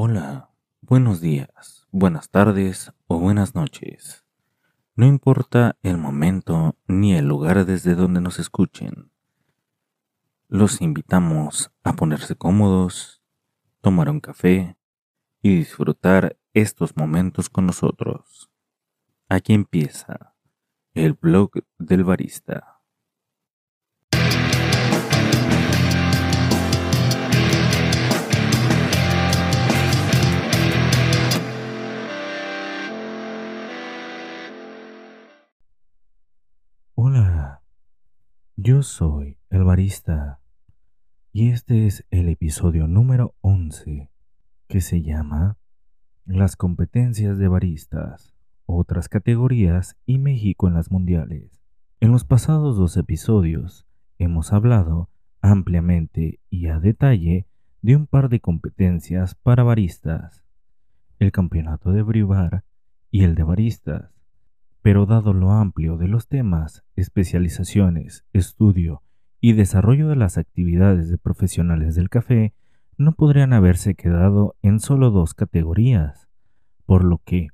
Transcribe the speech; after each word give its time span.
Hola, 0.00 0.52
buenos 0.80 1.20
días, 1.20 1.88
buenas 1.90 2.30
tardes 2.30 2.92
o 3.08 3.18
buenas 3.18 3.56
noches. 3.56 4.24
No 4.94 5.06
importa 5.06 5.76
el 5.82 5.98
momento 5.98 6.76
ni 6.86 7.16
el 7.16 7.26
lugar 7.26 7.64
desde 7.64 7.96
donde 7.96 8.20
nos 8.20 8.38
escuchen. 8.38 9.10
Los 10.46 10.82
invitamos 10.82 11.72
a 11.82 11.94
ponerse 11.94 12.36
cómodos, 12.36 13.24
tomar 13.80 14.08
un 14.08 14.20
café 14.20 14.76
y 15.42 15.56
disfrutar 15.56 16.38
estos 16.54 16.96
momentos 16.96 17.50
con 17.50 17.66
nosotros. 17.66 18.52
Aquí 19.28 19.52
empieza 19.52 20.36
el 20.94 21.14
blog 21.14 21.50
del 21.76 22.04
barista. 22.04 22.77
Yo 38.68 38.82
soy 38.82 39.38
el 39.48 39.64
barista 39.64 40.40
y 41.32 41.48
este 41.48 41.86
es 41.86 42.04
el 42.10 42.28
episodio 42.28 42.86
número 42.86 43.34
11 43.40 44.10
que 44.66 44.82
se 44.82 45.00
llama 45.00 45.56
Las 46.26 46.54
competencias 46.54 47.38
de 47.38 47.48
baristas, 47.48 48.34
otras 48.66 49.08
categorías 49.08 49.96
y 50.04 50.18
México 50.18 50.68
en 50.68 50.74
las 50.74 50.90
mundiales. 50.90 51.62
En 52.00 52.12
los 52.12 52.24
pasados 52.24 52.76
dos 52.76 52.98
episodios 52.98 53.86
hemos 54.18 54.52
hablado 54.52 55.08
ampliamente 55.40 56.38
y 56.50 56.66
a 56.66 56.78
detalle 56.78 57.46
de 57.80 57.96
un 57.96 58.06
par 58.06 58.28
de 58.28 58.40
competencias 58.40 59.34
para 59.34 59.62
baristas, 59.62 60.44
el 61.18 61.32
campeonato 61.32 61.90
de 61.90 62.02
Brivar 62.02 62.64
y 63.10 63.24
el 63.24 63.34
de 63.34 63.44
baristas 63.44 64.17
pero 64.88 65.04
dado 65.04 65.34
lo 65.34 65.52
amplio 65.52 65.98
de 65.98 66.08
los 66.08 66.28
temas, 66.28 66.82
especializaciones, 66.96 68.24
estudio 68.32 69.02
y 69.38 69.52
desarrollo 69.52 70.08
de 70.08 70.16
las 70.16 70.38
actividades 70.38 71.10
de 71.10 71.18
profesionales 71.18 71.94
del 71.94 72.08
café, 72.08 72.54
no 72.96 73.12
podrían 73.12 73.52
haberse 73.52 73.94
quedado 73.94 74.56
en 74.62 74.80
solo 74.80 75.10
dos 75.10 75.34
categorías, 75.34 76.26
por 76.86 77.04
lo 77.04 77.18
que, 77.18 77.48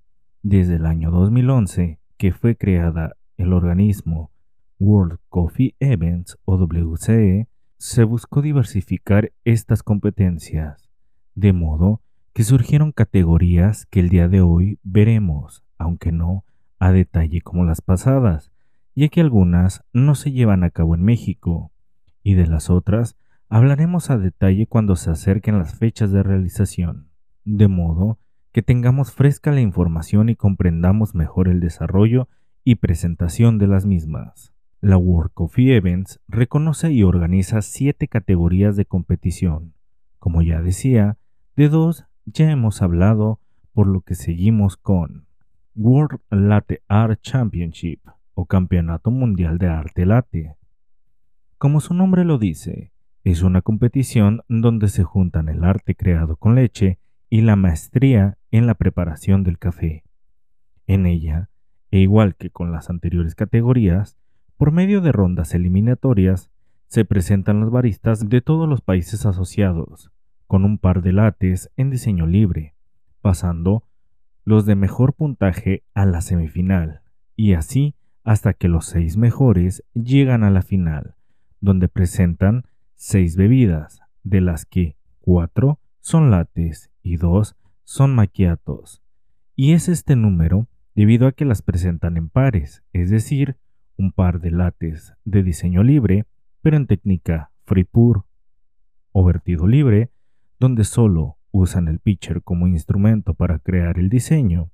desde 0.45 0.77
el 0.77 0.87
año 0.87 1.11
2011, 1.11 1.99
que 2.19 2.31
fue 2.31 2.55
creada 2.55 3.17
el 3.37 3.53
organismo 3.53 4.31
World 4.79 5.19
Coffee 5.29 5.75
Events 5.81 6.39
o 6.45 6.57
WCE, 6.57 7.49
se 7.79 8.05
buscó 8.05 8.43
diversificar 8.43 9.33
estas 9.43 9.83
competencias, 9.83 10.89
de 11.35 11.53
modo 11.53 12.01
que 12.33 12.45
surgieron 12.45 12.93
categorías 12.93 13.87
que 13.87 13.99
el 13.99 14.09
día 14.09 14.29
de 14.29 14.41
hoy 14.41 14.79
veremos, 14.85 15.65
aunque 15.79 16.13
no 16.13 16.45
a 16.85 16.93
detalle 16.93 17.41
como 17.41 17.65
las 17.65 17.81
pasadas, 17.81 18.53
ya 18.95 19.09
que 19.09 19.23
algunas 19.23 19.83
no 19.95 20.15
se 20.15 20.33
llevan 20.33 20.65
a 20.65 20.71
cabo 20.71 20.95
en 20.95 21.03
México, 21.03 21.73
y 22.23 22.35
de 22.35 22.47
las 22.47 22.69
otras 22.69 23.17
hablaremos 23.49 24.11
a 24.11 24.19
detalle 24.19 24.67
cuando 24.67 24.95
se 24.95 25.11
acerquen 25.11 25.57
las 25.57 25.79
fechas 25.79 26.13
de 26.13 26.23
realización, 26.23 27.09
de 27.47 27.69
modo 27.69 28.19
que 28.53 28.61
tengamos 28.61 29.13
fresca 29.13 29.51
la 29.51 29.63
información 29.63 30.29
y 30.29 30.37
comprendamos 30.37 31.15
mejor 31.15 31.49
el 31.49 31.59
desarrollo 31.59 32.29
y 32.65 32.75
presentación 32.75 33.57
de 33.57 33.67
las 33.67 33.87
mismas. 33.87 34.53
La 34.83 34.99
World 34.99 35.33
Coffee 35.33 35.77
Events 35.77 36.21
reconoce 36.29 36.93
y 36.93 37.03
organiza 37.03 37.63
siete 37.63 38.09
categorías 38.09 38.77
de 38.77 38.85
competición. 38.85 39.73
Como 40.19 40.43
ya 40.43 40.61
decía, 40.61 41.17
de 41.57 41.71
dos 41.71 42.05
ya 42.27 42.51
hemos 42.51 42.83
hablado, 42.83 43.41
por 43.73 43.87
lo 43.87 44.03
que 44.03 44.15
seguimos 44.15 44.77
con 44.77 45.25
World 45.77 46.21
Latte 46.31 46.85
Art 46.87 47.21
Championship 47.21 47.99
o 48.35 48.47
Campeonato 48.47 49.11
Mundial 49.11 49.59
de 49.59 49.67
Arte 49.67 50.07
Latte. 50.07 50.55
Como 51.59 51.81
su 51.81 51.95
nombre 51.95 52.25
lo 52.25 52.39
dice, 52.39 52.93
es 53.25 53.43
una 53.43 53.61
competición 53.61 54.43
donde 54.49 54.87
se 54.87 55.03
juntan 55.03 55.49
el 55.49 55.65
arte 55.65 55.97
creado 55.97 56.37
con 56.37 56.55
leche 56.55 57.01
y 57.29 57.41
la 57.41 57.57
maestría 57.57 58.39
en 58.53 58.69
la 58.69 58.75
preparación 58.75 59.43
del 59.43 59.59
café. 59.59 60.05
En 60.87 61.07
ella, 61.07 61.51
e 61.91 61.99
igual 61.99 62.37
que 62.37 62.51
con 62.51 62.71
las 62.71 62.89
anteriores 62.89 63.35
categorías, 63.35 64.17
por 64.57 64.71
medio 64.71 65.01
de 65.01 65.11
rondas 65.11 65.55
eliminatorias, 65.55 66.53
se 66.87 67.05
presentan 67.05 67.59
los 67.59 67.73
baristas 67.73 68.29
de 68.29 68.41
todos 68.41 68.69
los 68.69 68.81
países 68.81 69.27
asociados, 69.27 70.13
con 70.47 70.65
un 70.65 70.79
par 70.79 71.03
de 71.03 71.13
lates 71.13 71.73
en 71.77 71.91
diseño 71.91 72.29
libre, 72.29 72.77
pasando 73.23 73.83
los 74.45 74.67
de 74.67 74.75
mejor 74.75 75.15
puntaje 75.15 75.83
a 75.95 76.05
la 76.07 76.21
semifinal, 76.21 77.01
y 77.37 77.55
así 77.55 77.95
hasta 78.23 78.55
que 78.55 78.69
los 78.69 78.87
seis 78.87 79.17
mejores 79.17 79.85
llegan 79.93 80.45
a 80.45 80.51
la 80.51 80.63
final, 80.63 81.15
donde 81.61 81.89
presentan 81.89 82.65
seis 82.95 83.37
bebidas, 83.37 84.01
de 84.23 84.41
las 84.41 84.65
que 84.65 84.97
cuatro 85.21 85.79
son 86.01 86.31
lates 86.31 86.91
y 87.03 87.17
dos 87.17 87.57
son 87.85 88.15
maquiatos. 88.15 89.03
Y 89.55 89.73
es 89.73 89.89
este 89.89 90.17
número 90.17 90.69
debido 90.95 91.27
a 91.27 91.33
que 91.33 91.45
las 91.45 91.63
presentan 91.63 92.17
en 92.17 92.29
pares, 92.29 92.83
es 92.93 93.11
decir, 93.11 93.57
un 93.97 94.13
par 94.13 94.41
de 94.41 94.51
lates 94.51 95.15
de 95.25 95.43
diseño 95.43 95.83
libre, 95.83 96.25
pero 96.63 96.77
en 96.77 96.87
técnica 96.87 97.51
free 97.65 97.85
pour 97.85 98.25
o 99.13 99.25
vertido 99.25 99.67
libre, 99.67 100.11
donde 100.59 100.85
solo 100.85 101.37
usan 101.55 101.87
el 101.87 102.01
pitcher 102.01 102.43
como 102.43 102.67
instrumento 102.67 103.33
para 103.33 103.61
crear 103.61 104.01
el 104.01 104.09
diseño. 104.09 104.73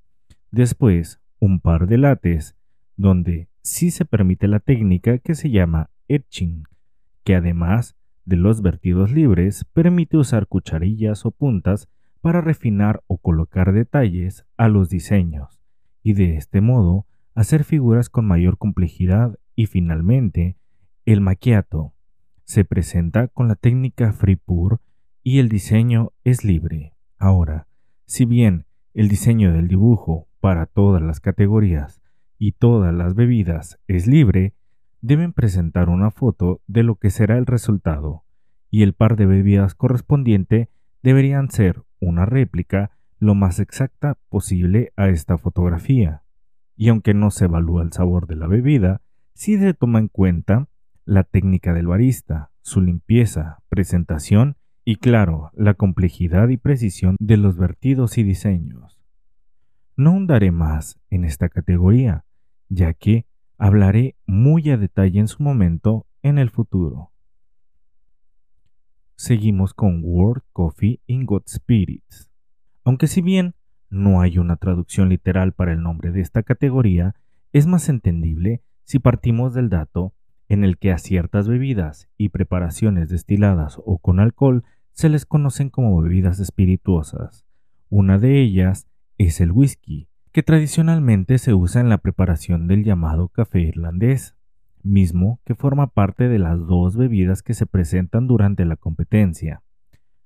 Después, 0.50 1.20
un 1.38 1.60
par 1.60 1.86
de 1.86 1.98
lates, 1.98 2.56
donde 2.96 3.50
sí 3.60 3.90
se 3.90 4.06
permite 4.06 4.48
la 4.48 4.60
técnica 4.60 5.18
que 5.18 5.34
se 5.34 5.50
llama 5.50 5.90
etching, 6.08 6.64
que 7.22 7.34
además 7.34 7.96
de 8.24 8.36
los 8.36 8.62
vertidos 8.62 9.12
libres 9.12 9.66
permite 9.74 10.16
usar 10.16 10.46
cucharillas 10.46 11.26
o 11.26 11.32
puntas 11.32 11.90
para 12.22 12.40
refinar 12.40 13.02
o 13.06 13.18
colocar 13.18 13.72
detalles 13.72 14.46
a 14.56 14.68
los 14.68 14.88
diseños, 14.88 15.60
y 16.02 16.14
de 16.14 16.36
este 16.36 16.62
modo 16.62 17.06
hacer 17.34 17.64
figuras 17.64 18.08
con 18.08 18.24
mayor 18.24 18.56
complejidad 18.56 19.38
y 19.54 19.66
finalmente 19.66 20.56
el 21.04 21.20
maquiato 21.20 21.92
se 22.44 22.64
presenta 22.64 23.28
con 23.28 23.48
la 23.48 23.54
técnica 23.54 24.14
free 24.14 24.36
pour 24.36 24.80
y 25.22 25.38
el 25.38 25.48
diseño 25.48 26.12
es 26.24 26.44
libre. 26.44 26.94
Ahora, 27.18 27.66
si 28.06 28.24
bien 28.24 28.64
el 28.94 29.08
diseño 29.08 29.52
del 29.52 29.68
dibujo 29.68 30.28
para 30.40 30.66
todas 30.66 31.02
las 31.02 31.20
categorías 31.20 32.00
y 32.38 32.52
todas 32.52 32.94
las 32.94 33.14
bebidas 33.14 33.78
es 33.86 34.06
libre, 34.06 34.54
deben 35.02 35.32
presentar 35.32 35.88
una 35.88 36.10
foto 36.10 36.60
de 36.66 36.82
lo 36.82 36.96
que 36.96 37.10
será 37.10 37.38
el 37.38 37.46
resultado, 37.46 38.24
y 38.70 38.82
el 38.82 38.94
par 38.94 39.16
de 39.16 39.26
bebidas 39.26 39.74
correspondiente 39.74 40.70
deberían 41.02 41.50
ser 41.50 41.82
una 42.00 42.26
réplica 42.26 42.90
lo 43.18 43.34
más 43.34 43.60
exacta 43.60 44.16
posible 44.28 44.92
a 44.96 45.08
esta 45.08 45.36
fotografía. 45.36 46.22
Y 46.76 46.88
aunque 46.88 47.12
no 47.12 47.30
se 47.30 47.44
evalúa 47.44 47.82
el 47.82 47.92
sabor 47.92 48.26
de 48.26 48.36
la 48.36 48.46
bebida, 48.46 49.02
sí 49.34 49.58
se 49.58 49.74
toma 49.74 49.98
en 49.98 50.08
cuenta 50.08 50.68
la 51.04 51.24
técnica 51.24 51.74
del 51.74 51.86
barista, 51.86 52.50
su 52.62 52.80
limpieza, 52.80 53.58
presentación 53.68 54.56
y 54.84 54.96
claro, 54.96 55.50
la 55.54 55.74
complejidad 55.74 56.48
y 56.48 56.56
precisión 56.56 57.16
de 57.20 57.36
los 57.36 57.56
vertidos 57.56 58.18
y 58.18 58.22
diseños. 58.22 59.00
No 59.96 60.12
hundaré 60.12 60.50
más 60.50 60.98
en 61.10 61.24
esta 61.24 61.48
categoría, 61.48 62.24
ya 62.68 62.94
que 62.94 63.26
hablaré 63.58 64.16
muy 64.26 64.70
a 64.70 64.78
detalle 64.78 65.20
en 65.20 65.28
su 65.28 65.42
momento 65.42 66.06
en 66.22 66.38
el 66.38 66.50
futuro. 66.50 67.12
Seguimos 69.16 69.74
con 69.74 70.00
World 70.02 70.42
Coffee 70.52 71.00
in 71.06 71.26
God 71.26 71.42
Spirits. 71.46 72.30
Aunque 72.84 73.06
si 73.06 73.20
bien 73.20 73.54
no 73.90 74.22
hay 74.22 74.38
una 74.38 74.56
traducción 74.56 75.10
literal 75.10 75.52
para 75.52 75.72
el 75.72 75.82
nombre 75.82 76.10
de 76.10 76.22
esta 76.22 76.42
categoría, 76.42 77.14
es 77.52 77.66
más 77.66 77.88
entendible 77.90 78.62
si 78.84 78.98
partimos 78.98 79.52
del 79.52 79.68
dato 79.68 80.14
en 80.50 80.64
el 80.64 80.78
que 80.78 80.90
a 80.90 80.98
ciertas 80.98 81.46
bebidas 81.46 82.08
y 82.18 82.30
preparaciones 82.30 83.08
destiladas 83.08 83.80
o 83.84 83.98
con 83.98 84.18
alcohol 84.18 84.64
se 84.90 85.08
les 85.08 85.24
conocen 85.24 85.70
como 85.70 86.02
bebidas 86.02 86.40
espirituosas. 86.40 87.46
Una 87.88 88.18
de 88.18 88.40
ellas 88.40 88.88
es 89.16 89.40
el 89.40 89.52
whisky, 89.52 90.08
que 90.32 90.42
tradicionalmente 90.42 91.38
se 91.38 91.54
usa 91.54 91.80
en 91.80 91.88
la 91.88 91.98
preparación 91.98 92.66
del 92.66 92.82
llamado 92.82 93.28
café 93.28 93.60
irlandés, 93.60 94.34
mismo 94.82 95.38
que 95.44 95.54
forma 95.54 95.86
parte 95.86 96.28
de 96.28 96.40
las 96.40 96.58
dos 96.66 96.96
bebidas 96.96 97.44
que 97.44 97.54
se 97.54 97.66
presentan 97.66 98.26
durante 98.26 98.64
la 98.64 98.74
competencia. 98.74 99.62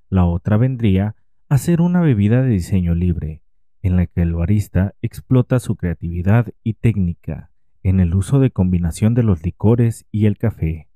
La 0.09 0.25
otra 0.25 0.57
vendría 0.57 1.17
a 1.51 1.59
ser 1.59 1.83
una 1.83 2.01
bebida 2.01 2.41
de 2.41 2.49
diseño 2.49 2.95
libre, 2.95 3.43
en 3.83 3.97
la 3.97 4.07
que 4.07 4.23
el 4.23 4.35
barista 4.35 4.95
explota 5.03 5.61
su 5.61 5.77
creatividad 5.77 6.49
y 6.63 6.75
técnica 6.75 7.51
en 7.85 8.01
el 8.01 8.15
uso 8.15 8.41
de 8.41 8.51
combinación 8.51 9.15
de 9.15 9.23
los 9.23 9.45
licores 9.45 10.07
y 10.11 10.27
el 10.27 10.39
café. 10.39 10.89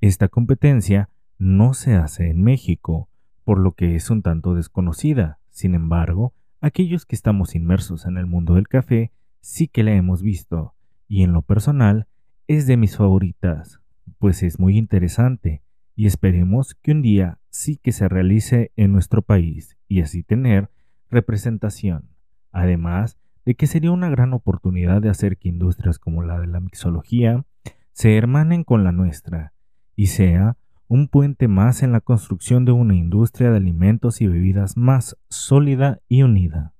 Esta 0.00 0.28
competencia 0.28 1.08
no 1.38 1.72
se 1.72 1.94
hace 1.94 2.28
en 2.28 2.42
México, 2.42 3.08
por 3.44 3.58
lo 3.58 3.72
que 3.72 3.94
es 3.94 4.10
un 4.10 4.20
tanto 4.20 4.54
desconocida, 4.54 5.38
Sin 5.50 5.76
embargo, 5.76 6.34
aquellos 6.60 7.06
que 7.06 7.14
estamos 7.14 7.54
inmersos 7.54 8.06
en 8.06 8.18
el 8.18 8.26
mundo 8.26 8.54
del 8.54 8.66
café 8.66 9.12
sí 9.40 9.68
que 9.68 9.84
la 9.84 9.92
hemos 9.92 10.20
visto, 10.20 10.74
y 11.06 11.22
en 11.22 11.32
lo 11.32 11.42
personal 11.42 12.08
es 12.48 12.66
de 12.66 12.76
mis 12.76 12.96
favoritas, 12.96 13.80
pues 14.18 14.42
es 14.42 14.58
muy 14.58 14.76
interesante 14.76 15.62
y 15.94 16.06
esperemos 16.06 16.74
que 16.74 16.90
un 16.90 17.02
día 17.02 17.38
sí 17.50 17.76
que 17.76 17.92
se 17.92 18.08
realice 18.08 18.72
en 18.74 18.92
nuestro 18.92 19.22
país 19.22 19.76
y 19.86 20.00
así 20.00 20.24
tener 20.24 20.70
representación. 21.10 22.08
Además 22.50 23.16
de 23.44 23.54
que 23.54 23.66
sería 23.66 23.90
una 23.90 24.08
gran 24.08 24.32
oportunidad 24.32 25.02
de 25.02 25.10
hacer 25.10 25.36
que 25.36 25.48
industrias 25.48 25.98
como 25.98 26.22
la 26.22 26.40
de 26.40 26.46
la 26.46 26.60
mixología 26.60 27.44
se 27.92 28.16
hermanen 28.16 28.64
con 28.64 28.84
la 28.84 28.92
nuestra 28.92 29.52
y 29.96 30.06
sea 30.08 30.56
un 30.88 31.08
puente 31.08 31.48
más 31.48 31.82
en 31.82 31.92
la 31.92 32.00
construcción 32.00 32.64
de 32.64 32.72
una 32.72 32.94
industria 32.94 33.50
de 33.50 33.56
alimentos 33.56 34.20
y 34.20 34.26
bebidas 34.26 34.76
más 34.76 35.16
sólida 35.28 36.00
y 36.08 36.22
unida. 36.22 36.74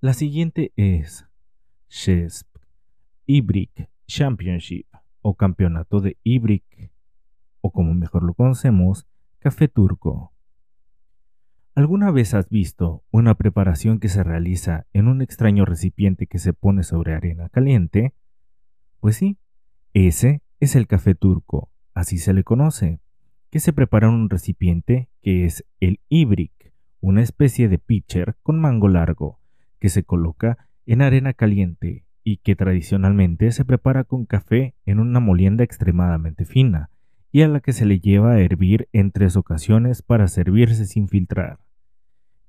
La 0.00 0.14
siguiente 0.14 0.72
es 0.76 1.26
CHESP 1.88 2.48
Ibrick 3.26 3.88
Championship 4.06 4.86
o 5.20 5.34
Campeonato 5.34 6.00
de 6.00 6.16
Ibrick 6.22 6.90
o 7.60 7.70
como 7.70 7.94
mejor 7.94 8.24
lo 8.24 8.34
conocemos, 8.34 9.06
Café 9.38 9.68
Turco. 9.68 10.31
¿Alguna 11.74 12.10
vez 12.10 12.34
has 12.34 12.50
visto 12.50 13.02
una 13.10 13.34
preparación 13.34 13.98
que 13.98 14.10
se 14.10 14.22
realiza 14.22 14.84
en 14.92 15.08
un 15.08 15.22
extraño 15.22 15.64
recipiente 15.64 16.26
que 16.26 16.38
se 16.38 16.52
pone 16.52 16.82
sobre 16.82 17.14
arena 17.14 17.48
caliente? 17.48 18.12
Pues 19.00 19.16
sí, 19.16 19.38
ese 19.94 20.42
es 20.60 20.76
el 20.76 20.86
café 20.86 21.14
turco, 21.14 21.70
así 21.94 22.18
se 22.18 22.34
le 22.34 22.44
conoce, 22.44 23.00
que 23.48 23.58
se 23.58 23.72
prepara 23.72 24.08
en 24.08 24.12
un 24.12 24.28
recipiente 24.28 25.08
que 25.22 25.46
es 25.46 25.64
el 25.80 26.00
ibrick, 26.10 26.74
una 27.00 27.22
especie 27.22 27.70
de 27.70 27.78
pitcher 27.78 28.36
con 28.42 28.60
mango 28.60 28.88
largo, 28.88 29.40
que 29.78 29.88
se 29.88 30.04
coloca 30.04 30.68
en 30.84 31.00
arena 31.00 31.32
caliente 31.32 32.04
y 32.22 32.36
que 32.36 32.54
tradicionalmente 32.54 33.50
se 33.50 33.64
prepara 33.64 34.04
con 34.04 34.26
café 34.26 34.74
en 34.84 35.00
una 35.00 35.20
molienda 35.20 35.64
extremadamente 35.64 36.44
fina, 36.44 36.90
y 37.34 37.40
a 37.40 37.48
la 37.48 37.60
que 37.60 37.72
se 37.72 37.86
le 37.86 37.98
lleva 37.98 38.32
a 38.32 38.40
hervir 38.40 38.90
en 38.92 39.10
tres 39.10 39.36
ocasiones 39.36 40.02
para 40.02 40.28
servirse 40.28 40.84
sin 40.84 41.08
filtrar. 41.08 41.61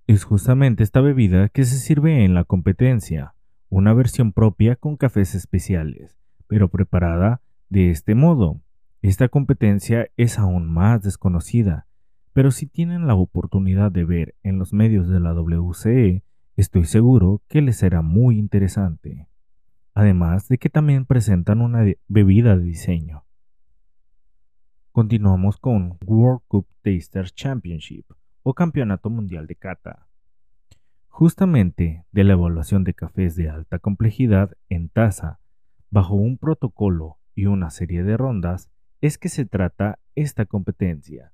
Es 0.05 0.25
justamente 0.25 0.83
esta 0.83 1.00
bebida 1.00 1.47
que 1.47 1.63
se 1.63 1.77
sirve 1.77 2.25
en 2.25 2.33
la 2.33 2.44
competencia, 2.44 3.35
una 3.69 3.94
versión 3.94 4.33
propia 4.33 4.75
con 4.75 4.97
cafés 4.97 5.33
especiales, 5.33 6.19
pero 6.47 6.67
preparada 6.67 7.41
de 7.69 7.89
este 7.89 8.13
modo. 8.13 8.59
Esta 9.01 9.29
competencia 9.29 10.09
es 10.17 10.39
aún 10.39 10.69
más 10.69 11.03
desconocida, 11.03 11.88
pero 12.33 12.51
si 12.51 12.67
tienen 12.67 13.07
la 13.07 13.15
oportunidad 13.15 13.94
de 13.94 14.03
ver 14.03 14.35
en 14.44 14.59
los 14.59 14.73
medios 14.73 15.07
de 15.07 15.21
la 15.21 15.33
WCE, 15.33 16.25
estoy 16.57 16.83
seguro 16.83 17.41
que 17.47 17.61
les 17.61 17.77
será 17.77 18.01
muy 18.01 18.38
interesante. 18.38 19.29
Además 19.94 20.50
de 20.50 20.57
que 20.57 20.69
también 20.69 21.05
presentan 21.05 21.61
una 21.61 21.85
bebida 22.09 22.57
de 22.57 22.63
diseño. 22.65 23.23
Continuamos 24.91 25.55
con 25.55 25.97
World 26.05 26.41
Cup 26.50 26.67
Taster 26.81 27.29
Championship 27.31 28.05
o 28.43 28.53
Campeonato 28.53 29.09
Mundial 29.09 29.47
de 29.47 29.55
Cata. 29.55 30.07
Justamente 31.07 32.05
de 32.11 32.23
la 32.23 32.33
evaluación 32.33 32.83
de 32.83 32.93
cafés 32.93 33.35
de 33.35 33.49
alta 33.49 33.79
complejidad 33.79 34.51
en 34.69 34.89
taza, 34.89 35.39
bajo 35.89 36.15
un 36.15 36.37
protocolo 36.37 37.17
y 37.35 37.45
una 37.45 37.69
serie 37.69 38.03
de 38.03 38.17
rondas, 38.17 38.69
es 39.01 39.17
que 39.17 39.29
se 39.29 39.45
trata 39.45 39.99
esta 40.15 40.45
competencia, 40.45 41.31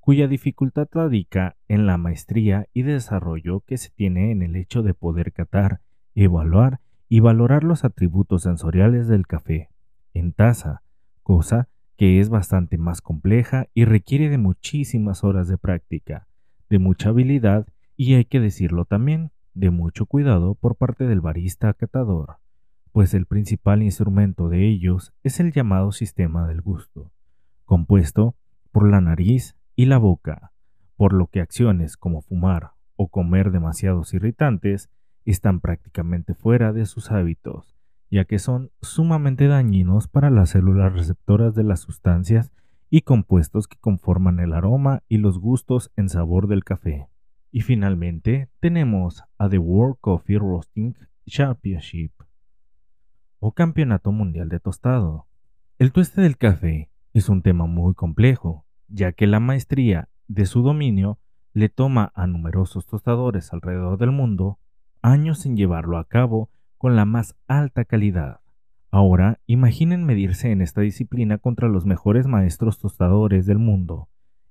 cuya 0.00 0.28
dificultad 0.28 0.88
radica 0.90 1.56
en 1.68 1.86
la 1.86 1.96
maestría 1.96 2.66
y 2.72 2.82
desarrollo 2.82 3.60
que 3.60 3.76
se 3.76 3.90
tiene 3.90 4.30
en 4.32 4.42
el 4.42 4.56
hecho 4.56 4.82
de 4.82 4.94
poder 4.94 5.32
catar, 5.32 5.80
evaluar 6.14 6.80
y 7.08 7.20
valorar 7.20 7.64
los 7.64 7.84
atributos 7.84 8.42
sensoriales 8.42 9.08
del 9.08 9.26
café 9.26 9.70
en 10.14 10.32
taza, 10.32 10.82
cosa 11.22 11.68
que 11.96 12.20
es 12.20 12.28
bastante 12.28 12.78
más 12.78 13.00
compleja 13.00 13.66
y 13.74 13.84
requiere 13.84 14.28
de 14.28 14.38
muchísimas 14.38 15.24
horas 15.24 15.48
de 15.48 15.58
práctica, 15.58 16.27
de 16.68 16.78
mucha 16.78 17.10
habilidad 17.10 17.66
y 17.96 18.14
hay 18.14 18.24
que 18.24 18.40
decirlo 18.40 18.84
también, 18.84 19.30
de 19.54 19.70
mucho 19.70 20.06
cuidado 20.06 20.54
por 20.54 20.76
parte 20.76 21.06
del 21.06 21.20
barista 21.20 21.72
catador, 21.74 22.36
pues 22.92 23.14
el 23.14 23.26
principal 23.26 23.82
instrumento 23.82 24.48
de 24.48 24.68
ellos 24.68 25.12
es 25.22 25.40
el 25.40 25.52
llamado 25.52 25.92
sistema 25.92 26.46
del 26.46 26.60
gusto, 26.60 27.10
compuesto 27.64 28.36
por 28.70 28.88
la 28.88 29.00
nariz 29.00 29.56
y 29.74 29.86
la 29.86 29.98
boca, 29.98 30.52
por 30.96 31.12
lo 31.12 31.26
que 31.26 31.40
acciones 31.40 31.96
como 31.96 32.22
fumar 32.22 32.72
o 32.96 33.08
comer 33.08 33.50
demasiados 33.50 34.14
irritantes 34.14 34.90
están 35.24 35.60
prácticamente 35.60 36.34
fuera 36.34 36.72
de 36.72 36.86
sus 36.86 37.10
hábitos 37.10 37.78
ya 38.10 38.24
que 38.24 38.38
son 38.38 38.70
sumamente 38.80 39.46
dañinos 39.48 40.08
para 40.08 40.30
las 40.30 40.50
células 40.50 40.92
receptoras 40.92 41.54
de 41.54 41.64
las 41.64 41.80
sustancias 41.80 42.52
y 42.90 43.02
compuestos 43.02 43.68
que 43.68 43.78
conforman 43.78 44.40
el 44.40 44.52
aroma 44.52 45.02
y 45.08 45.18
los 45.18 45.38
gustos 45.38 45.90
en 45.96 46.08
sabor 46.08 46.48
del 46.48 46.64
café. 46.64 47.08
Y 47.50 47.62
finalmente 47.62 48.48
tenemos 48.60 49.24
a 49.38 49.48
The 49.48 49.58
World 49.58 49.96
Coffee 50.00 50.38
Roasting 50.38 50.94
Championship 51.26 52.12
o 53.40 53.52
Campeonato 53.52 54.12
Mundial 54.12 54.48
de 54.48 54.60
Tostado. 54.60 55.26
El 55.78 55.92
tueste 55.92 56.20
del 56.20 56.36
café 56.36 56.90
es 57.12 57.28
un 57.28 57.42
tema 57.42 57.66
muy 57.66 57.94
complejo, 57.94 58.64
ya 58.88 59.12
que 59.12 59.26
la 59.26 59.40
maestría 59.40 60.08
de 60.26 60.46
su 60.46 60.62
dominio 60.62 61.18
le 61.52 61.68
toma 61.68 62.12
a 62.14 62.26
numerosos 62.26 62.86
tostadores 62.86 63.52
alrededor 63.52 63.98
del 63.98 64.12
mundo 64.12 64.58
años 65.02 65.46
en 65.46 65.56
llevarlo 65.56 65.98
a 65.98 66.04
cabo 66.04 66.50
con 66.76 66.96
la 66.96 67.04
más 67.04 67.36
alta 67.46 67.84
calidad. 67.84 68.40
Ahora, 68.90 69.38
imaginen 69.46 70.04
medirse 70.04 70.50
en 70.50 70.62
esta 70.62 70.80
disciplina 70.80 71.38
contra 71.38 71.68
los 71.68 71.84
mejores 71.84 72.26
maestros 72.26 72.78
tostadores 72.78 73.44
del 73.46 73.58
mundo. 73.58 74.08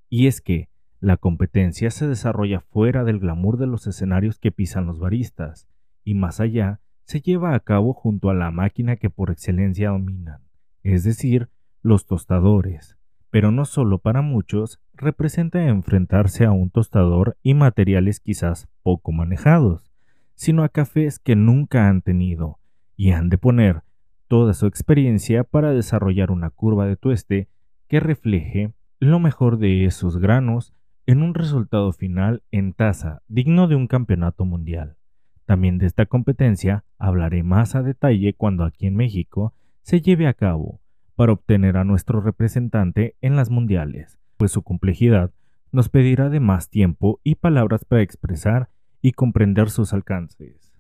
Y 0.10 0.28
es 0.28 0.42
que 0.42 0.70
la 1.00 1.18
competencia 1.18 1.92
se 1.92 2.08
desarrolla 2.08 2.60
fuera 2.60 3.04
del 3.04 3.20
glamour 3.20 3.58
de 3.58 3.68
los 3.68 3.88
escenarios 3.88 4.40
que 4.40 4.52
pisan 4.52 4.86
los 4.86 5.00
baristas, 5.00 5.68
y 6.04 6.14
más 6.14 6.40
allá, 6.40 6.80
se 7.04 7.22
lleva 7.22 7.54
a 7.54 7.60
cabo 7.60 7.94
junto 7.94 8.30
a 8.30 8.34
la 8.34 8.52
máquina 8.52 8.98
que 8.98 9.10
por 9.10 9.32
excelencia 9.32 9.90
dominan, 9.90 10.42
es 10.84 11.04
decir, 11.04 11.50
los 11.82 12.06
tostadores. 12.06 12.98
Pero 13.30 13.52
no 13.52 13.66
solo 13.66 14.00
para 14.00 14.22
muchos 14.22 14.82
representa 14.94 15.68
enfrentarse 15.68 16.46
a 16.46 16.52
un 16.52 16.70
tostador 16.70 17.38
y 17.44 17.54
materiales 17.54 18.20
quizás 18.20 18.68
poco 18.84 19.12
manejados, 19.12 19.92
sino 20.36 20.64
a 20.64 20.70
cafés 20.70 21.20
que 21.20 21.36
nunca 21.36 21.88
han 21.88 22.02
tenido 22.02 22.60
y 22.96 23.12
han 23.12 23.30
de 23.30 23.38
poner 23.38 23.84
toda 24.28 24.54
su 24.54 24.66
experiencia 24.66 25.44
para 25.44 25.72
desarrollar 25.72 26.32
una 26.32 26.50
curva 26.50 26.86
de 26.86 26.96
tueste 26.96 27.48
que 27.88 28.00
refleje 28.00 28.74
lo 29.00 29.20
mejor 29.20 29.58
de 29.58 29.86
esos 29.86 30.18
granos 30.18 30.74
en 31.06 31.22
un 31.22 31.34
resultado 31.34 31.94
final 31.94 32.44
en 32.52 32.74
taza 32.74 33.22
digno 33.28 33.68
de 33.68 33.76
un 33.76 33.88
campeonato 33.88 34.46
mundial. 34.46 34.98
También 35.46 35.78
de 35.78 35.86
esta 35.86 36.06
competencia 36.06 36.84
hablaré 36.98 37.44
más 37.44 37.76
a 37.76 37.82
detalle 37.82 38.34
cuando 38.34 38.66
aquí 38.66 38.88
en 38.88 38.96
México 38.96 39.54
se 39.82 40.02
lleve 40.02 40.28
a 40.28 40.34
cabo 40.34 40.82
para 41.16 41.32
obtener 41.32 41.78
a 41.78 41.86
nuestro 41.86 42.20
representante 42.20 43.16
en 43.22 43.38
las 43.38 43.50
mundiales, 43.50 44.20
pues 44.36 44.52
su 44.52 44.62
complejidad 44.62 45.32
nos 45.72 45.90
pedirá 45.90 46.30
de 46.30 46.40
más 46.40 46.70
tiempo 46.70 47.20
y 47.24 47.36
palabras 47.36 47.86
para 47.86 48.02
expresar 48.02 48.70
y 49.02 49.14
comprender 49.14 49.70
sus 49.70 49.94
alcances. 49.94 50.74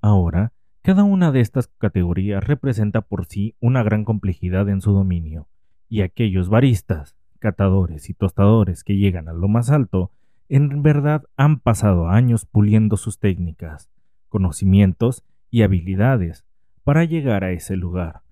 Ahora, 0.00 0.52
cada 0.82 1.04
una 1.04 1.30
de 1.30 1.40
estas 1.40 1.68
categorías 1.78 2.42
representa 2.42 3.02
por 3.02 3.26
sí 3.26 3.54
una 3.60 3.82
gran 3.82 4.04
complejidad 4.04 4.68
en 4.68 4.80
su 4.80 4.92
dominio, 4.92 5.46
y 5.88 6.00
aquellos 6.00 6.48
baristas, 6.48 7.16
catadores 7.38 8.08
y 8.08 8.14
tostadores 8.14 8.82
que 8.82 8.96
llegan 8.96 9.28
a 9.28 9.32
lo 9.32 9.48
más 9.48 9.70
alto, 9.70 10.10
en 10.48 10.82
verdad 10.82 11.24
han 11.36 11.60
pasado 11.60 12.08
años 12.08 12.46
puliendo 12.46 12.96
sus 12.96 13.18
técnicas, 13.18 13.90
conocimientos 14.28 15.24
y 15.50 15.62
habilidades 15.62 16.44
para 16.82 17.04
llegar 17.04 17.44
a 17.44 17.52
ese 17.52 17.76
lugar, 17.76 18.22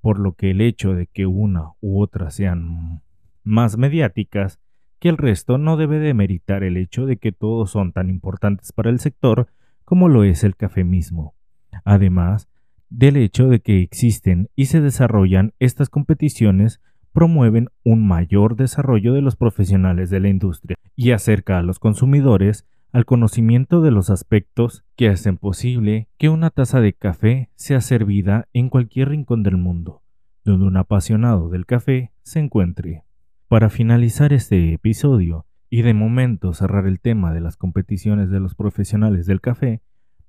por 0.00 0.18
lo 0.18 0.34
que 0.34 0.50
el 0.50 0.60
hecho 0.60 0.92
de 0.94 1.06
que 1.06 1.26
una 1.26 1.72
u 1.80 2.00
otra 2.00 2.30
sean 2.30 3.02
más 3.44 3.78
mediáticas 3.78 4.60
que 4.98 5.08
el 5.08 5.16
resto 5.16 5.58
no 5.58 5.76
debe 5.76 5.98
demeritar 5.98 6.64
el 6.64 6.76
hecho 6.76 7.06
de 7.06 7.16
que 7.16 7.32
todos 7.32 7.70
son 7.70 7.92
tan 7.92 8.10
importantes 8.10 8.72
para 8.72 8.90
el 8.90 9.00
sector 9.00 9.48
como 9.84 10.08
lo 10.08 10.24
es 10.24 10.44
el 10.44 10.56
café 10.56 10.84
mismo. 10.84 11.34
Además, 11.84 12.48
del 12.90 13.16
hecho 13.16 13.48
de 13.48 13.60
que 13.60 13.80
existen 13.80 14.48
y 14.56 14.66
se 14.66 14.80
desarrollan 14.80 15.52
estas 15.58 15.88
competiciones 15.88 16.80
promueven 17.12 17.68
un 17.84 18.06
mayor 18.06 18.56
desarrollo 18.56 19.12
de 19.12 19.22
los 19.22 19.36
profesionales 19.36 20.10
de 20.10 20.20
la 20.20 20.28
industria 20.28 20.76
y 20.96 21.12
acerca 21.12 21.58
a 21.58 21.62
los 21.62 21.78
consumidores 21.78 22.66
al 22.92 23.04
conocimiento 23.06 23.80
de 23.80 23.90
los 23.90 24.10
aspectos 24.10 24.84
que 24.96 25.08
hacen 25.08 25.36
posible 25.36 26.08
que 26.16 26.28
una 26.28 26.50
taza 26.50 26.80
de 26.80 26.92
café 26.92 27.50
sea 27.56 27.80
servida 27.80 28.46
en 28.52 28.68
cualquier 28.68 29.08
rincón 29.08 29.42
del 29.42 29.56
mundo, 29.56 30.02
donde 30.44 30.66
un 30.66 30.76
apasionado 30.76 31.48
del 31.48 31.66
café 31.66 32.12
se 32.22 32.38
encuentre. 32.38 33.02
Para 33.48 33.70
finalizar 33.70 34.32
este 34.32 34.72
episodio, 34.72 35.46
Y 35.70 35.82
de 35.82 35.92
momento 35.92 36.52
cerrar 36.54 36.86
el 36.86 37.00
tema 37.00 37.32
de 37.32 37.40
las 37.40 37.56
competiciones 37.56 38.30
de 38.30 38.38
los 38.38 38.54
profesionales 38.54 39.26
del 39.26 39.40
café, 39.40 39.80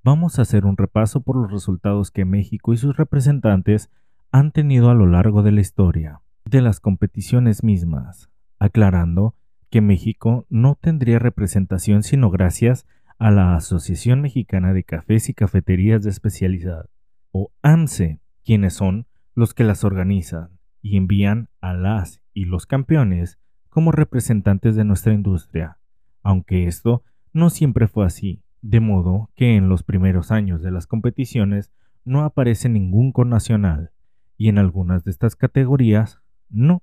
vamos 0.06 0.38
a 0.38 0.44
hacer 0.44 0.68
un 0.68 0.78
repaso 0.78 1.22
por 1.22 1.36
los 1.36 1.52
resultados 1.52 2.12
que 2.12 2.26
México 2.26 2.74
y 2.74 2.78
sus 2.78 2.96
representantes 2.96 3.90
han 4.32 4.52
tenido 4.52 4.92
a 4.92 4.94
lo 4.94 5.08
largo 5.08 5.42
de 5.42 5.52
la 5.52 5.62
historia 5.62 6.22
de 6.46 6.62
las 6.62 6.80
competiciones 6.80 7.64
mismas, 7.64 8.30
aclarando 8.60 9.34
que 9.72 9.82
México 9.82 10.46
no 10.48 10.78
tendría 10.80 11.18
representación 11.18 12.04
sino 12.04 12.30
gracias 12.30 12.86
a 13.18 13.32
la 13.32 13.56
Asociación 13.56 14.22
Mexicana 14.22 14.74
de 14.74 14.84
Cafés 14.84 15.28
y 15.28 15.34
Cafeterías 15.34 16.04
de 16.04 16.12
Especialidad, 16.12 16.88
o 17.32 17.52
AMSE, 17.64 18.20
quienes 18.44 18.76
son 18.76 19.08
los 19.34 19.56
que 19.56 19.64
las 19.64 19.84
organizan 19.84 20.60
y 20.84 20.98
envían 20.98 21.50
a 21.62 21.74
las 21.74 22.22
y 22.32 22.46
los 22.46 22.68
campeones 22.68 23.40
como 23.70 23.92
representantes 23.92 24.76
de 24.76 24.86
nuestra 24.86 25.14
industria, 25.14 25.80
aunque 26.22 26.68
esto 26.68 27.02
no 27.34 27.50
siempre 27.50 27.88
fue 27.88 28.06
así, 28.06 28.45
de 28.66 28.80
modo 28.80 29.30
que 29.36 29.56
en 29.56 29.70
los 29.70 29.84
primeros 29.84 30.32
años 30.32 30.64
de 30.64 30.72
las 30.72 30.88
competiciones 30.88 31.72
no 32.04 32.24
aparece 32.24 32.68
ningún 32.68 33.12
connacional, 33.12 33.92
y 34.38 34.50
en 34.50 34.58
algunas 34.58 35.04
de 35.04 35.12
estas 35.12 35.36
categorías 35.36 36.20
no, 36.50 36.82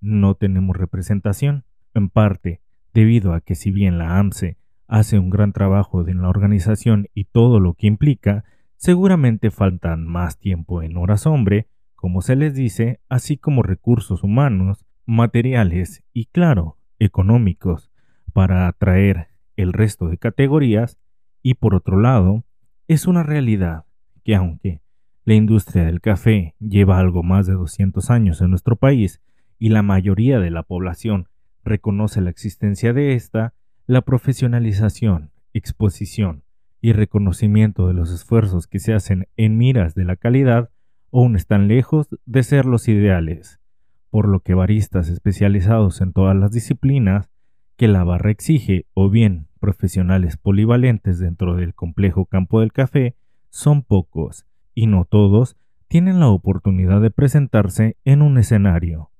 no 0.00 0.36
tenemos 0.36 0.76
representación, 0.76 1.64
en 1.92 2.08
parte 2.08 2.60
debido 2.92 3.34
a 3.34 3.40
que 3.40 3.56
si 3.56 3.72
bien 3.72 3.98
la 3.98 4.18
AMSE 4.20 4.58
hace 4.86 5.18
un 5.18 5.28
gran 5.28 5.52
trabajo 5.52 6.06
en 6.06 6.22
la 6.22 6.28
organización 6.28 7.08
y 7.14 7.24
todo 7.24 7.58
lo 7.58 7.74
que 7.74 7.88
implica, 7.88 8.44
seguramente 8.76 9.50
faltan 9.50 10.06
más 10.06 10.38
tiempo 10.38 10.82
en 10.82 10.96
horas 10.96 11.26
hombre, 11.26 11.66
como 11.96 12.22
se 12.22 12.36
les 12.36 12.54
dice, 12.54 13.00
así 13.08 13.38
como 13.38 13.64
recursos 13.64 14.22
humanos, 14.22 14.86
materiales 15.04 16.04
y, 16.12 16.26
claro, 16.26 16.78
económicos, 17.00 17.90
para 18.32 18.68
atraer 18.68 19.28
el 19.56 19.72
resto 19.72 20.08
de 20.08 20.18
categorías, 20.18 20.98
y 21.44 21.54
por 21.54 21.74
otro 21.74 22.00
lado, 22.00 22.42
es 22.88 23.06
una 23.06 23.22
realidad 23.22 23.84
que 24.24 24.34
aunque 24.34 24.80
la 25.26 25.34
industria 25.34 25.84
del 25.84 26.00
café 26.00 26.54
lleva 26.58 26.98
algo 26.98 27.22
más 27.22 27.46
de 27.46 27.52
200 27.52 28.10
años 28.10 28.40
en 28.40 28.48
nuestro 28.48 28.76
país 28.76 29.20
y 29.58 29.68
la 29.68 29.82
mayoría 29.82 30.40
de 30.40 30.50
la 30.50 30.62
población 30.62 31.28
reconoce 31.62 32.22
la 32.22 32.30
existencia 32.30 32.94
de 32.94 33.12
esta, 33.12 33.52
la 33.86 34.00
profesionalización, 34.00 35.32
exposición 35.52 36.44
y 36.80 36.92
reconocimiento 36.92 37.88
de 37.88 37.94
los 37.94 38.10
esfuerzos 38.10 38.66
que 38.66 38.78
se 38.78 38.94
hacen 38.94 39.28
en 39.36 39.58
miras 39.58 39.94
de 39.94 40.04
la 40.04 40.16
calidad 40.16 40.70
aún 41.12 41.36
están 41.36 41.68
lejos 41.68 42.08
de 42.24 42.42
ser 42.42 42.64
los 42.64 42.88
ideales, 42.88 43.60
por 44.08 44.28
lo 44.28 44.40
que 44.40 44.54
baristas 44.54 45.10
especializados 45.10 46.00
en 46.00 46.14
todas 46.14 46.36
las 46.36 46.52
disciplinas 46.52 47.30
que 47.76 47.86
la 47.86 48.02
barra 48.02 48.30
exige 48.30 48.86
o 48.94 49.10
bien 49.10 49.46
profesionales 49.64 50.36
polivalentes 50.36 51.18
dentro 51.18 51.56
del 51.56 51.72
complejo 51.72 52.26
campo 52.26 52.60
del 52.60 52.70
café 52.70 53.16
son 53.48 53.82
pocos 53.82 54.44
y 54.74 54.86
no 54.88 55.06
todos 55.06 55.56
tienen 55.88 56.20
la 56.20 56.28
oportunidad 56.28 57.00
de 57.00 57.10
presentarse 57.10 57.96
en 58.04 58.20
un 58.20 58.36
escenario, 58.36 59.10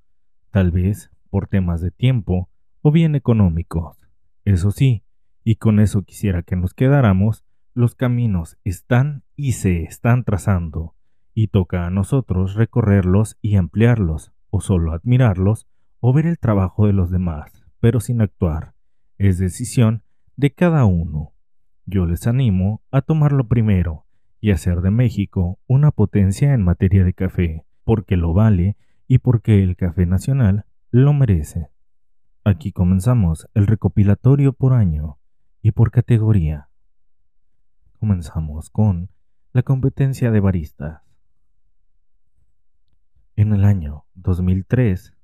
tal 0.51 0.71
vez 0.71 1.11
por 1.31 1.47
temas 1.47 1.81
de 1.81 1.91
tiempo 1.91 2.51
o 2.83 2.93
bien 2.93 3.15
económicos. 3.15 3.97
Eso 4.45 4.71
sí, 4.71 5.03
y 5.45 5.55
con 5.55 5.81
eso 5.81 6.03
quisiera 6.03 6.43
que 6.43 6.57
nos 6.57 6.75
quedáramos, 6.75 7.43
los 7.73 7.95
caminos 7.95 8.59
están 8.65 9.23
y 9.37 9.53
se 9.53 9.85
están 9.85 10.25
trazando, 10.25 10.95
y 11.33 11.47
toca 11.47 11.87
a 11.87 11.91
nosotros 11.91 12.55
recorrerlos 12.55 13.39
y 13.41 13.57
ampliarlos, 13.57 14.35
o 14.51 14.61
solo 14.61 14.93
admirarlos, 14.93 15.67
o 16.01 16.13
ver 16.13 16.27
el 16.27 16.39
trabajo 16.39 16.87
de 16.87 16.93
los 16.93 17.11
demás, 17.11 17.65
pero 17.81 17.99
sin 18.01 18.21
actuar. 18.21 18.75
Es 19.17 19.39
decisión 19.39 20.04
de 20.37 20.53
cada 20.53 20.85
uno. 20.85 21.33
Yo 21.87 22.07
les 22.07 22.27
animo 22.27 22.83
a 22.91 23.03
tomarlo 23.03 23.47
primero 23.47 24.07
y 24.41 24.51
hacer 24.51 24.81
de 24.81 24.91
México 24.91 25.59
una 25.67 25.91
potencia 25.91 26.55
en 26.55 26.63
materia 26.63 27.05
de 27.05 27.15
café, 27.15 27.65
porque 27.85 28.17
lo 28.17 28.33
vale 28.33 28.77
y 29.07 29.19
porque 29.19 29.63
el 29.63 29.77
café 29.77 30.07
nacional 30.07 30.65
lo 30.91 31.13
merece. 31.13 31.69
Aquí 32.45 32.73
comenzamos 32.73 33.49
el 33.55 33.67
recopilatorio 33.67 34.53
por 34.53 34.75
año 34.75 35.19
y 35.63 35.73
por 35.73 35.91
categoría. 35.91 36.69
Comenzamos 37.99 38.71
con 38.71 39.11
la 39.53 39.63
competencia 39.63 40.31
de 40.31 40.41
baristas. 40.41 41.03
En 43.37 43.53
el 43.53 43.65
año 43.65 44.05
2003, 44.15 45.15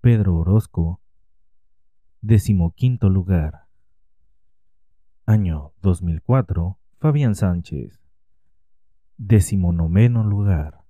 Pedro 0.00 0.36
Orozco, 0.36 1.00
decimoquinto 2.20 3.10
lugar. 3.10 3.63
Año 5.26 5.72
2004, 5.80 6.78
Fabián 6.98 7.34
Sánchez, 7.34 7.98
decimonoveno 9.16 10.22
lugar. 10.22 10.84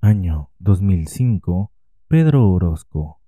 Año 0.00 0.48
2005, 0.58 1.70
Pedro 2.08 2.50
Orozco, 2.50 3.20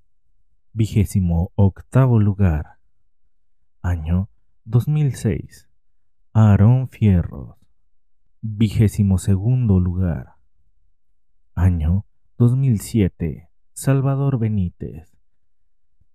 vigésimo 0.73 1.53
octavo 1.57 2.19
lugar. 2.19 2.79
Año 3.83 4.31
2006. 4.65 5.69
Aarón 6.33 6.89
Fierros, 6.89 7.59
vigésimo 8.41 9.19
segundo 9.19 9.79
lugar. 9.79 10.37
Año 11.55 12.07
2007. 12.39 13.51
Salvador 13.75 14.39
Benítez, 14.39 15.19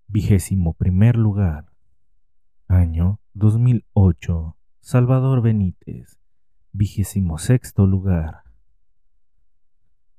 vigésimo 0.08 0.74
primer 0.74 1.16
lugar. 1.16 1.73
Año 2.68 3.20
2008. 3.34 4.56
Salvador 4.80 5.42
Benítez, 5.42 6.20
vigésimo 6.72 7.38
sexto 7.38 7.86
lugar. 7.86 8.44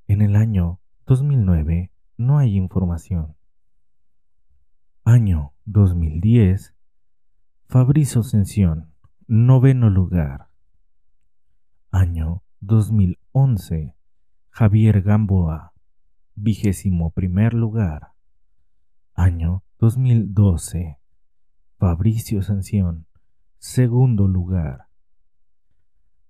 En 0.07 0.23
el 0.23 0.37
año 0.37 0.81
2009 1.07 1.91
no 2.19 2.39
hay 2.39 2.57
información. 2.57 3.35
Año 5.05 5.53
2010. 5.65 6.75
Fabricio 7.67 8.21
Ascensión, 8.21 8.93
noveno 9.27 9.89
lugar. 9.89 10.49
Año 11.91 12.43
2011. 12.61 13.97
Javier 14.51 15.03
Gamboa, 15.03 15.73
vigésimo 16.35 17.11
primer 17.11 17.55
lugar. 17.55 18.13
Año 19.15 19.65
2012. 19.79 20.99
Fabricio 21.85 22.39
Ascensión, 22.39 23.07
segundo 23.59 24.27
lugar. 24.27 24.87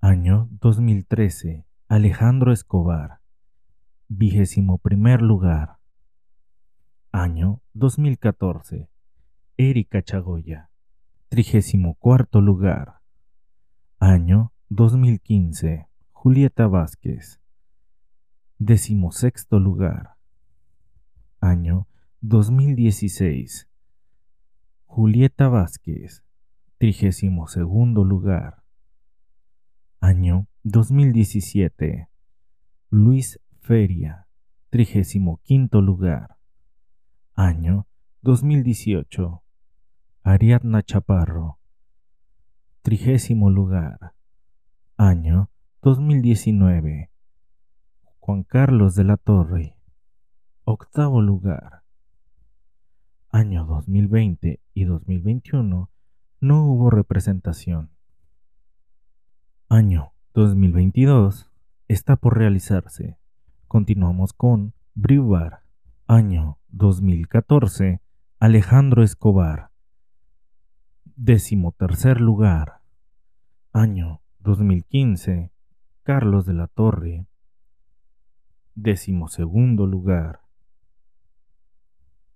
Año 0.01 0.49
2013. 0.51 1.65
Alejandro 1.87 2.53
Escobar, 2.53 3.21
vigésimo 4.09 4.79
primer 4.79 5.23
lugar. 5.23 5.77
Año 7.13 7.63
2014. 7.75 8.91
Erika 9.57 10.03
Chagoya. 10.03 10.71
Trigésimo 11.29 11.95
cuarto 11.95 12.41
lugar. 12.41 12.97
Año 14.01 14.53
2015. 14.71 15.87
Julieta 16.11 16.67
Vázquez. 16.67 17.41
Decimosexto 18.59 19.61
lugar. 19.61 20.17
Año 21.41 21.87
2016. 22.23 23.69
Julieta 24.97 25.49
Vázquez. 25.49 26.23
Trigésimo 26.79 27.49
segundo 27.49 28.05
lugar. 28.05 28.63
Año 29.99 30.47
2017. 30.63 32.09
Luis 32.91 33.41
Feria. 33.59 34.29
Trigésimo 34.71 35.41
quinto 35.43 35.81
lugar. 35.83 36.37
Año 37.35 37.89
2018. 38.23 39.43
Ariadna 40.23 40.85
Chaparro. 40.85 41.59
Trigésimo 42.83 43.51
lugar. 43.51 44.15
Año 44.97 45.51
2019. 45.83 47.11
Juan 48.21 48.45
Carlos 48.45 48.95
de 48.95 49.03
la 49.03 49.17
Torre. 49.17 49.77
Octavo 50.63 51.21
lugar. 51.21 51.83
Año 53.33 53.65
2020 53.65 54.64
y 54.75 54.85
2021 54.85 55.91
no 56.41 56.65
hubo 56.67 56.91
representación. 56.91 57.91
Año 59.69 60.13
2022 60.35 61.51
está 61.89 62.17
por 62.17 62.37
realizarse. 62.37 63.19
Continuamos 63.69 64.33
con 64.33 64.75
Brivar. 64.95 65.63
Año 66.07 66.59
2014, 66.69 68.03
Alejandro 68.39 69.03
Escobar. 69.03 69.71
Décimo 71.17 71.73
tercer 71.73 72.21
lugar. 72.21 72.83
Año 73.73 74.21
2015, 74.41 75.51
Carlos 76.03 76.45
de 76.45 76.53
la 76.53 76.67
Torre. 76.67 77.27
Décimo 78.75 79.29
segundo 79.29 79.87
lugar. 79.87 80.41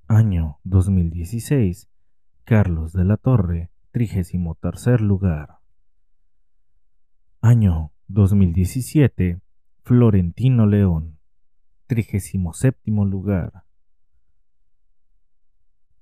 Año 0.06 0.58
2016. 0.64 1.87
Carlos 2.48 2.94
de 2.94 3.04
la 3.04 3.18
Torre, 3.18 3.68
33 3.90 5.02
lugar. 5.02 5.58
Año 7.42 7.92
2017. 8.06 9.42
Florentino 9.82 10.64
León, 10.64 11.18
37 11.88 12.90
lugar. 13.04 13.64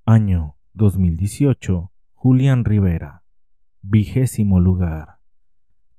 Año 0.05 0.55
2018. 0.71 1.91
Julián 2.13 2.63
Rivera, 2.63 3.23
vigésimo 3.81 4.61
lugar. 4.61 5.17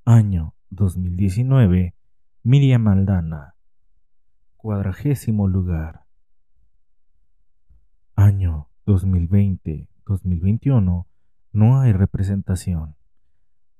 Año 0.06 0.54
2019. 0.70 1.94
Miriam 2.42 2.88
Aldana, 2.88 3.54
cuadragésimo 4.56 5.46
lugar. 5.46 6.06
Año 8.14 8.70
2020-2021. 10.08 11.06
No 11.52 11.80
hay 11.80 11.92
representación. 11.92 12.96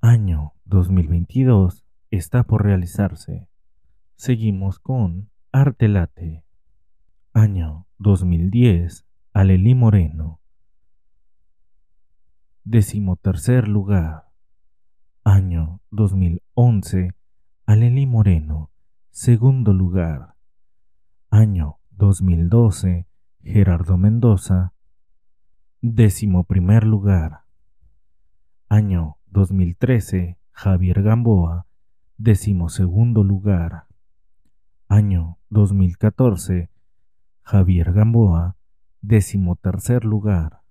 Año 0.01 0.53
2022 0.65 1.85
está 2.11 2.45
por 2.45 2.65
realizarse. 2.65 3.49
Seguimos 4.17 4.79
con 4.79 5.31
Artelate. 5.53 6.45
Año 7.33 7.87
2010. 7.99 9.07
Alelí 9.33 9.75
Moreno. 9.75 10.41
Decimotercer 12.65 13.69
lugar. 13.69 14.25
Año 15.25 15.81
2011. 15.91 17.13
Aleli 17.67 18.07
Moreno. 18.07 18.71
Segundo 19.11 19.73
lugar. 19.73 20.35
Año 21.31 21.79
2012. 21.91 23.07
Gerardo 23.43 23.97
Mendoza. 23.97 24.73
Décimo 25.81 26.43
primer 26.45 26.85
lugar. 26.85 27.45
Año 28.69 29.17
2013. 29.29 30.37
Javier 30.51 31.03
Gamboa. 31.03 31.67
Décimo 32.17 32.69
segundo 32.69 33.23
lugar. 33.23 33.87
Año 34.89 35.39
2014. 35.51 36.69
Javier 37.43 37.93
Gamboa 37.93 38.57
tercer 39.63 40.05
lugar. 40.05 40.63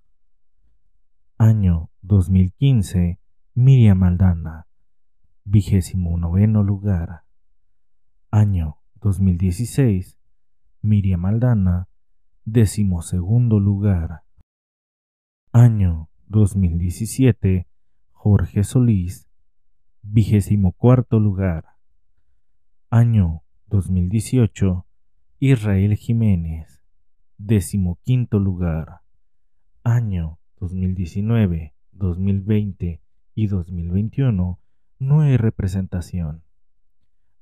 Año 1.38 1.90
2015, 2.02 3.20
Miriam 3.54 4.04
Aldana, 4.04 4.68
vigésimo 5.46 6.18
noveno 6.18 6.64
lugar. 6.64 7.24
Año 8.30 8.78
2016, 8.96 10.18
Miriam 10.82 11.26
Aldana, 11.26 11.88
décimo 12.44 13.02
segundo 13.02 13.60
lugar. 13.60 14.27
Año 15.60 16.08
2017, 16.28 17.68
Jorge 18.12 18.64
Solís, 18.64 19.28
vigésimo 20.04 20.72
cuarto 20.72 21.20
lugar. 21.20 21.66
Año 22.92 23.42
2018, 23.66 24.86
Israel 25.40 25.96
Jiménez, 25.96 26.84
Decimoquinto 27.40 28.38
lugar. 28.38 29.00
Año 29.84 30.38
2019, 30.60 31.74
2020 31.92 33.02
y 33.34 33.48
2021 33.48 34.60
no 35.00 35.22
hay 35.22 35.38
representación. 35.38 36.44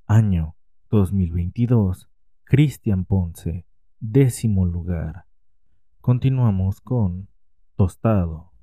Año 0.07 0.55
2022. 0.89 2.09
Cristian 2.45 3.03
Ponce, 3.03 3.65
décimo 3.99 4.65
lugar. 4.65 5.25
Continuamos 5.99 6.79
con 6.79 7.27
Tostado. 7.75 8.53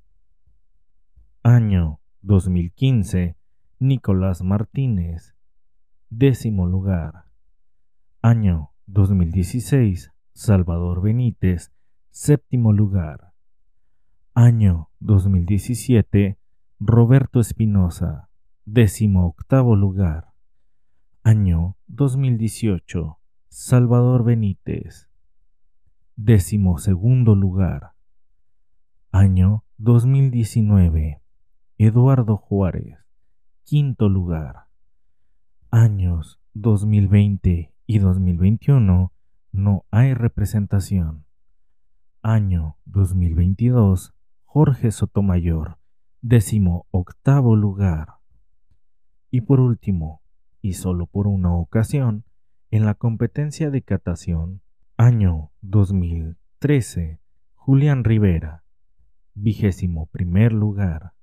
Año 1.43 1.99
2015. 2.23 3.35
Nicolás 3.77 4.41
Martínez, 4.41 5.35
décimo 6.09 6.65
lugar. 6.65 7.25
Año 8.23 8.71
2016. 8.87 10.11
Salvador 10.33 11.03
Benítez, 11.03 11.71
séptimo 12.09 12.73
lugar. 12.73 13.33
Año 14.33 14.89
2017, 14.99 16.39
Roberto 16.79 17.39
Espinosa, 17.39 18.29
décimo 18.65 19.27
octavo 19.27 19.75
lugar. 19.75 20.29
Año 21.21 21.77
2018, 21.85 23.19
Salvador 23.47 24.23
Benítez, 24.23 25.07
décimo 26.15 26.79
segundo 26.79 27.35
lugar. 27.35 27.92
Año 29.25 29.63
2019, 29.77 31.21
Eduardo 31.77 32.35
Juárez, 32.35 32.97
quinto 33.63 34.09
lugar. 34.09 34.65
Años 35.71 36.41
2020 36.55 37.73
y 37.85 37.99
2021, 37.99 39.13
no 39.53 39.85
hay 39.91 40.13
representación. 40.13 41.23
Año 42.21 42.75
2022. 42.83 44.13
Jorge 44.43 44.91
Sotomayor, 44.91 45.77
décimo 46.21 46.85
octavo 46.91 47.55
lugar. 47.55 48.15
Y 49.31 49.39
por 49.39 49.61
último, 49.61 50.21
y 50.61 50.73
solo 50.73 51.05
por 51.05 51.27
una 51.27 51.55
ocasión, 51.55 52.25
en 52.71 52.85
la 52.85 52.95
competencia 52.95 53.69
de 53.69 53.83
catación, 53.83 54.59
año 54.97 55.51
2013, 55.61 57.21
Julián 57.55 58.03
Rivera, 58.03 58.62
vigésimo 59.35 60.07
primer 60.07 60.53
lugar. 60.53 61.13